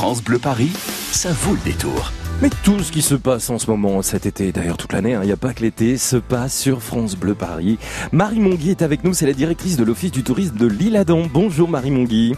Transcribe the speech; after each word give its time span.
France 0.00 0.24
Bleu 0.24 0.38
Paris, 0.38 0.72
ça 1.12 1.30
vaut 1.30 1.52
le 1.52 1.60
détour. 1.62 2.10
Mais 2.40 2.48
tout 2.64 2.82
ce 2.82 2.90
qui 2.90 3.02
se 3.02 3.14
passe 3.14 3.50
en 3.50 3.58
ce 3.58 3.70
moment, 3.70 4.00
cet 4.00 4.24
été, 4.24 4.50
d'ailleurs 4.50 4.78
toute 4.78 4.94
l'année, 4.94 5.10
il 5.20 5.26
n'y 5.26 5.30
a 5.30 5.36
pas 5.36 5.52
que 5.52 5.60
l'été, 5.60 5.98
se 5.98 6.16
passe 6.16 6.58
sur 6.58 6.82
France 6.82 7.16
Bleu 7.16 7.34
Paris. 7.34 7.78
Marie 8.10 8.40
Monguy 8.40 8.70
est 8.70 8.80
avec 8.80 9.04
nous, 9.04 9.12
c'est 9.12 9.26
la 9.26 9.34
directrice 9.34 9.76
de 9.76 9.84
l'Office 9.84 10.10
du 10.10 10.22
tourisme 10.22 10.56
de 10.56 10.66
l'Île-Adam. 10.66 11.26
Bonjour 11.30 11.68
Marie 11.68 11.90
Monguy. 11.90 12.32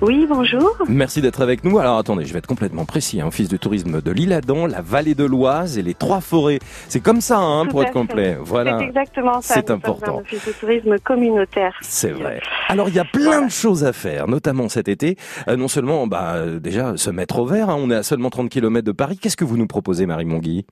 Oui, 0.00 0.26
bonjour. 0.28 0.76
Merci 0.88 1.20
d'être 1.20 1.40
avec 1.40 1.64
nous. 1.64 1.78
Alors 1.78 1.98
attendez, 1.98 2.24
je 2.24 2.32
vais 2.32 2.38
être 2.38 2.46
complètement 2.46 2.84
précis. 2.84 3.20
Hein. 3.20 3.26
Office 3.28 3.48
de 3.48 3.56
tourisme 3.56 4.00
de 4.00 4.10
l'Île-Adam, 4.10 4.66
la 4.66 4.80
vallée 4.80 5.14
de 5.14 5.24
l'Oise 5.24 5.78
et 5.78 5.82
les 5.82 5.94
trois 5.94 6.20
forêts. 6.20 6.58
C'est 6.88 7.00
comme 7.00 7.20
ça, 7.20 7.38
hein, 7.38 7.66
pour 7.66 7.82
être 7.82 7.92
complet. 7.92 8.36
Voilà. 8.40 8.78
C'est 8.78 8.86
exactement 8.86 9.40
ça. 9.40 9.54
C'est 9.54 9.70
important. 9.70 10.18
Un 10.18 10.20
office 10.20 10.46
de 10.46 10.52
tourisme 10.52 10.98
communautaire. 10.98 11.76
C'est 11.80 12.10
vrai. 12.10 12.40
Alors 12.68 12.88
il 12.88 12.94
y 12.94 12.98
a 12.98 13.04
plein 13.04 13.46
de 13.46 13.50
choses 13.50 13.84
à 13.84 13.92
faire, 13.92 14.28
notamment 14.28 14.68
cet 14.68 14.88
été. 14.88 15.16
Euh, 15.48 15.56
non 15.56 15.68
seulement, 15.68 16.06
bah, 16.06 16.34
euh, 16.34 16.58
déjà 16.58 16.96
se 16.96 17.10
mettre 17.10 17.38
au 17.38 17.46
vert. 17.46 17.70
Hein. 17.70 17.76
On 17.78 17.90
est 17.90 17.96
à 17.96 18.02
seulement 18.02 18.30
30 18.30 18.48
km 18.48 18.84
de 18.84 18.92
Paris. 18.92 19.18
Qu'est-ce 19.18 19.36
que 19.36 19.44
vous 19.44 19.56
nous 19.56 19.66
proposez, 19.66 20.06
Marie 20.06 20.24
Monguy 20.24 20.66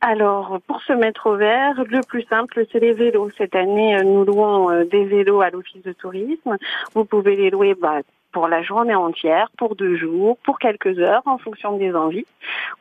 alors, 0.00 0.60
pour 0.68 0.80
se 0.82 0.92
mettre 0.92 1.26
au 1.26 1.34
vert, 1.34 1.74
le 1.90 2.06
plus 2.06 2.22
simple, 2.30 2.64
c'est 2.70 2.78
les 2.78 2.92
vélos. 2.92 3.30
Cette 3.36 3.56
année, 3.56 3.96
euh, 3.96 4.04
nous 4.04 4.24
louons 4.24 4.84
des 4.84 5.04
vélos 5.04 5.40
à 5.40 5.50
l'office 5.50 5.82
de 5.82 5.90
tourisme. 5.90 6.56
Vous 6.94 7.04
pouvez 7.04 7.34
les 7.34 7.50
louer 7.50 7.74
bah, 7.74 8.02
pour 8.32 8.48
la 8.48 8.62
journée 8.62 8.94
entière, 8.94 9.50
pour 9.56 9.76
deux 9.76 9.96
jours, 9.96 10.36
pour 10.44 10.58
quelques 10.58 10.98
heures, 10.98 11.22
en 11.26 11.38
fonction 11.38 11.76
des 11.76 11.94
envies. 11.94 12.26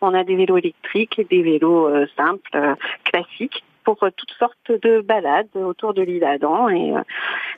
On 0.01 0.13
a 0.13 0.23
des 0.23 0.35
vélos 0.35 0.57
électriques 0.57 1.19
et 1.19 1.23
des 1.23 1.41
vélos 1.41 1.87
euh, 1.87 2.05
simples, 2.15 2.49
euh, 2.55 2.75
classiques 3.05 3.63
pour 3.83 4.01
euh, 4.03 4.09
toutes 4.15 4.33
sortes 4.37 4.71
de 4.71 5.01
balades 5.01 5.47
autour 5.55 5.93
de 5.93 6.01
l'île 6.01 6.25
Adam 6.25 6.69
et 6.69 6.93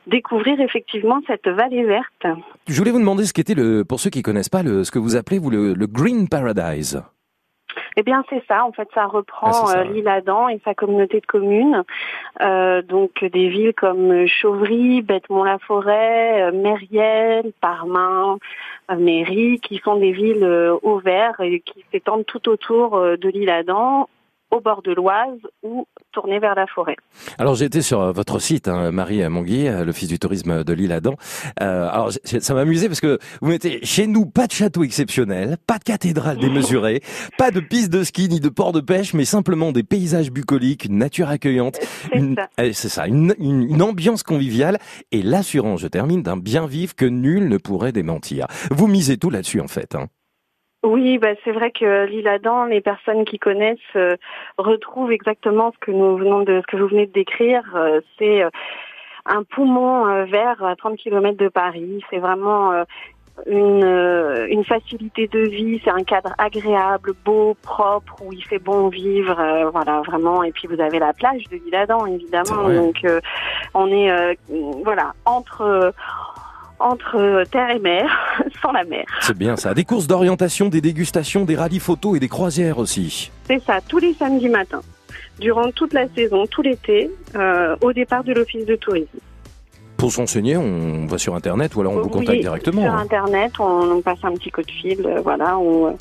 découvrir 0.08 0.60
effectivement 0.62 1.20
cette 1.28 1.48
vallée 1.48 1.84
verte. 1.84 2.28
Je 2.68 2.78
voulais 2.78 2.92
vous 2.92 3.00
demander 3.00 3.26
ce 3.26 3.34
qu'était 3.34 3.56
le, 3.56 3.84
pour 3.84 4.00
ceux 4.00 4.10
qui 4.10 4.22
connaissent 4.22 4.50
pas, 4.50 4.64
le, 4.64 4.84
ce 4.84 4.92
que 4.92 5.00
vous 5.00 5.16
appelez 5.16 5.40
vous 5.40 5.50
le 5.50 5.88
Green 5.88 6.30
Paradise. 6.30 7.02
Eh 8.00 8.04
bien, 8.04 8.24
c'est 8.30 8.42
ça. 8.48 8.64
En 8.64 8.72
fait, 8.72 8.88
ça 8.94 9.08
reprend 9.08 9.68
ah, 9.68 9.80
euh, 9.80 9.84
l'île 9.84 10.08
Adam 10.08 10.48
et 10.48 10.62
sa 10.64 10.74
communauté 10.74 11.20
de 11.20 11.26
communes. 11.26 11.84
Euh, 12.40 12.82
donc, 12.82 13.26
des 13.26 13.50
villes 13.50 13.74
comme 13.74 14.26
Chauvry, 14.26 15.02
Bêtemont-la-Forêt, 15.02 16.44
euh, 16.44 16.52
Mériel, 16.54 17.52
Parmain, 17.60 18.38
Méry, 18.98 19.60
qui 19.60 19.80
sont 19.80 19.98
des 19.98 20.14
villes 20.14 20.46
au 20.82 21.00
vert 21.00 21.42
et 21.42 21.60
qui 21.60 21.84
s'étendent 21.92 22.26
tout 22.26 22.48
autour 22.48 22.98
de 22.98 23.30
l'île 23.30 23.50
Adam 23.50 24.08
au 24.52 24.62
bord 24.62 24.82
de 24.82 24.92
l'Oise 24.92 25.40
ou 25.64 25.86
tourner 26.12 26.40
vers 26.40 26.56
la 26.56 26.66
forêt. 26.68 26.96
Alors 27.38 27.56
j'ai 27.56 27.66
été 27.66 27.82
sur 27.82 28.02
euh, 28.02 28.12
votre 28.12 28.40
site, 28.40 28.68
hein, 28.68 28.92
Marie 28.92 29.28
Monguy, 29.30 29.68
euh, 29.68 29.86
l'Office 29.86 30.08
du 30.08 30.20
tourisme 30.20 30.64
de 30.64 30.74
l'île 30.74 30.92
Adam. 30.92 31.16
Euh, 31.62 31.88
alors 31.90 32.12
ça 32.24 32.54
m'a 32.54 32.62
amusé 32.62 32.88
parce 32.88 33.02
que 33.02 33.20
vous 33.42 33.50
mettez 33.50 33.80
chez 33.84 34.08
nous 34.08 34.26
pas 34.26 34.48
de 34.48 34.52
château 34.52 34.84
exceptionnel, 34.84 35.58
pas 35.68 35.78
de 35.78 35.84
cathédrale 35.84 36.38
démesurée, 36.42 37.02
pas 37.38 37.52
de 37.52 37.60
piste 37.60 37.92
de 37.92 38.04
ski 38.04 38.28
ni 38.30 38.40
de 38.40 38.50
port 38.50 38.72
de 38.72 38.82
pêche, 38.82 39.14
mais 39.14 39.26
simplement 39.26 39.72
des 39.72 39.84
paysages 39.84 40.32
bucoliques, 40.32 40.86
une 40.86 40.98
nature 40.98 41.30
accueillante. 41.30 41.80
C'est 42.58 42.74
ça, 42.74 42.90
ça 42.90 43.08
une, 43.08 43.36
une, 43.40 43.82
ambiance 43.82 44.24
conviviale 44.24 44.78
et 45.12 45.22
l'assurance, 45.22 45.82
je 45.82 45.88
termine, 45.88 46.22
d'un 46.22 46.38
bien 46.38 46.68
vivre 46.68 46.96
que 46.96 47.06
nul 47.06 47.48
ne 47.48 47.58
pourrait 47.58 47.92
démentir. 47.92 48.48
Vous 48.72 48.88
misez 48.88 49.18
tout 49.18 49.30
là-dessus 49.30 49.62
en 49.62 49.68
fait. 49.68 49.96
Hein. 49.96 50.08
Oui, 50.84 51.18
bah 51.18 51.34
c'est 51.44 51.52
vrai 51.52 51.72
que 51.72 52.06
l'île 52.06 52.28
Adam, 52.28 52.66
les 52.66 52.80
personnes 52.80 53.26
qui 53.26 53.38
connaissent 53.38 53.78
euh, 53.98 54.16
retrouvent 54.58 55.12
exactement 55.12 55.74
ce 55.74 55.78
que 55.80 55.92
nous 55.92 56.16
venons 56.16 56.44
de, 56.44 56.62
ce 56.62 56.68
que 56.68 56.82
vous 56.82 56.88
venez 56.88 57.06
de 57.06 57.12
décrire. 57.12 57.64
Euh, 57.76 58.00
c'est 58.18 58.44
euh, 58.44 58.50
un 59.26 59.44
poumon 59.44 60.24
vert 60.26 60.64
à 60.64 60.78
30 60.78 60.96
km 60.96 61.38
de 61.38 61.50
Paris. 61.50 62.02
C'est 62.10 62.20
vraiment 62.20 62.72
une, 63.46 64.48
une 64.50 64.64
facilité 64.64 65.28
de 65.28 65.40
vie. 65.40 65.82
C'est 65.84 65.92
un 65.92 66.04
cadre 66.04 66.34
agréable, 66.38 67.12
beau, 67.26 67.56
propre, 67.62 68.16
où 68.24 68.32
il 68.32 68.44
fait 68.44 68.58
bon 68.58 68.88
vivre. 68.88 69.70
voilà, 69.72 70.02
vraiment. 70.02 70.42
Et 70.44 70.52
puis 70.52 70.68
vous 70.68 70.82
avez 70.82 70.98
la 70.98 71.14
plage 71.14 71.44
de 71.52 71.58
l'île 71.58 71.76
Adam, 71.76 72.08
évidemment. 72.08 72.70
Donc 72.70 73.06
on 73.76 73.88
est 73.92 74.38
voilà 74.84 75.14
entre 75.26 75.94
entre 76.80 77.44
terre 77.52 77.72
et 77.72 77.80
mer, 77.80 78.10
sans 78.62 78.72
la 78.72 78.84
mer. 78.84 79.06
C'est 79.22 79.38
bien 79.38 79.56
ça. 79.56 79.74
Des 79.74 79.86
courses 79.86 80.08
d'orientation, 80.08 80.70
des 80.70 80.82
dégustations, 80.82 81.46
des 81.46 81.56
rallyes 81.56 81.80
photos 81.80 82.18
et 82.18 82.20
des 82.20 82.28
croisières 82.28 82.78
aussi. 82.78 83.32
C'est 83.46 83.62
ça, 83.64 83.80
tous 83.88 84.00
les 84.00 84.14
samedis 84.14 84.50
matins, 84.50 84.82
durant 85.40 85.72
toute 85.72 85.94
la 85.94 86.08
saison, 86.10 86.46
tout 86.48 86.62
l'été, 86.62 87.10
euh, 87.36 87.76
au 87.82 87.94
départ 87.94 88.24
de 88.24 88.34
l'office 88.34 88.66
de 88.66 88.76
tourisme. 88.76 89.20
Pour 89.98 90.14
s'enseigner, 90.14 90.56
on 90.56 91.08
va 91.08 91.18
sur 91.18 91.36
Internet 91.36 91.76
ou 91.76 91.82
alors 91.82 91.94
on 91.94 92.02
vous 92.02 92.10
contacte 92.10 92.40
directement. 92.40 92.84
Sur 92.84 92.94
hein. 92.94 93.02
Internet, 93.02 93.52
on, 93.60 94.02
passe 94.02 94.20
un 94.24 94.32
petit 94.34 94.50
coup 94.50 94.62
de 94.62 94.72
fil, 94.72 95.06
euh, 95.06 95.20
voilà, 95.22 95.58
on, 95.58 95.98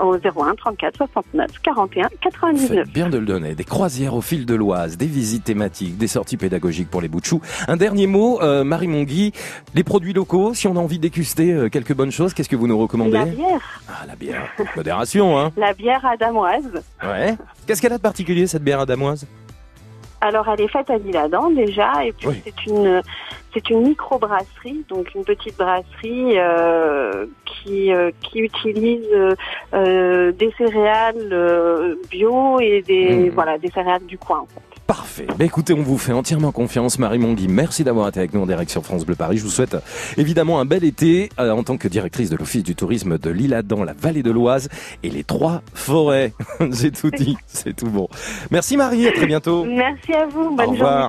au 0.00 0.16
01 0.16 0.54
34 0.54 0.96
69 1.12 1.50
41 1.62 2.08
99. 2.20 2.88
bien 2.92 3.08
de 3.08 3.18
le 3.18 3.26
donner. 3.26 3.54
Des 3.54 3.64
croisières 3.64 4.14
au 4.14 4.20
fil 4.20 4.46
de 4.46 4.54
l'Oise, 4.54 4.96
des 4.96 5.06
visites 5.06 5.44
thématiques, 5.44 5.96
des 5.98 6.06
sorties 6.06 6.36
pédagogiques 6.36 6.90
pour 6.90 7.00
les 7.00 7.08
bouts 7.08 7.20
de. 7.20 7.40
Un 7.68 7.76
dernier 7.76 8.06
mot, 8.06 8.40
euh, 8.42 8.64
Marie 8.64 8.88
Monguy, 8.88 9.32
les 9.74 9.84
produits 9.84 10.12
locaux, 10.12 10.54
si 10.54 10.66
on 10.68 10.76
a 10.76 10.80
envie 10.80 10.98
de 10.98 11.02
déguster 11.02 11.52
euh, 11.52 11.68
quelques 11.68 11.94
bonnes 11.94 12.12
choses, 12.12 12.34
qu'est-ce 12.34 12.48
que 12.48 12.56
vous 12.56 12.66
nous 12.66 12.78
recommandez? 12.78 13.12
La 13.12 13.24
bière. 13.26 13.80
Ah, 13.88 14.06
la 14.06 14.16
bière. 14.16 14.48
Modération, 14.76 15.38
hein 15.38 15.52
La 15.56 15.72
bière 15.72 16.04
adamoise. 16.04 16.82
Ouais. 17.02 17.36
Qu'est-ce 17.66 17.82
qu'elle 17.82 17.92
a 17.92 17.98
de 17.98 18.02
particulier, 18.02 18.46
cette 18.46 18.64
bière 18.64 18.80
adamoise? 18.80 19.26
Alors 20.22 20.46
elle 20.48 20.60
est 20.60 20.68
faite 20.68 20.90
à 20.90 20.98
Lille-Adam 20.98 21.50
déjà, 21.50 22.04
et 22.04 22.12
puis 22.12 22.28
c'est 22.44 22.66
une 22.66 23.00
c'est 23.52 23.70
une 23.70 23.82
micro-brasserie, 23.82 24.84
donc 24.88 25.14
une 25.14 25.24
petite 25.24 25.56
brasserie 25.56 26.38
euh, 26.38 27.26
qui, 27.44 27.92
euh, 27.92 28.10
qui 28.20 28.40
utilise 28.40 29.06
euh, 29.74 30.32
des 30.32 30.52
céréales 30.56 31.96
bio 32.10 32.60
et 32.60 32.82
des 32.82 33.16
mmh. 33.16 33.30
voilà 33.30 33.58
des 33.58 33.70
céréales 33.70 34.06
du 34.06 34.18
coin. 34.18 34.46
Parfait. 34.86 35.26
Bah 35.38 35.44
écoutez, 35.44 35.72
on 35.72 35.82
vous 35.82 35.98
fait 35.98 36.12
entièrement 36.12 36.50
confiance, 36.50 36.98
Marie 36.98 37.20
Monguy. 37.20 37.46
Merci 37.46 37.84
d'avoir 37.84 38.08
été 38.08 38.18
avec 38.18 38.34
nous 38.34 38.40
en 38.40 38.46
direction 38.46 38.82
France 38.82 39.06
Bleu 39.06 39.14
Paris. 39.14 39.36
Je 39.36 39.44
vous 39.44 39.50
souhaite 39.50 39.76
évidemment 40.16 40.58
un 40.58 40.64
bel 40.64 40.82
été 40.84 41.28
en 41.38 41.62
tant 41.62 41.76
que 41.76 41.86
directrice 41.86 42.28
de 42.28 42.36
l'Office 42.36 42.64
du 42.64 42.74
tourisme 42.74 43.16
de 43.16 43.30
l'Île-Adam, 43.30 43.84
la 43.84 43.92
vallée 43.92 44.24
de 44.24 44.32
l'Oise 44.32 44.68
et 45.04 45.10
les 45.10 45.22
trois 45.22 45.62
forêts. 45.74 46.32
J'ai 46.72 46.90
tout 46.90 47.10
dit, 47.10 47.36
c'est 47.46 47.76
tout 47.76 47.88
bon. 47.88 48.08
Merci 48.50 48.76
Marie, 48.76 49.06
à 49.06 49.12
très 49.12 49.26
bientôt. 49.26 49.64
Merci 49.64 50.12
à 50.12 50.26
vous, 50.26 50.56
bonne 50.56 50.66
Au 50.66 50.72
revoir. 50.72 51.08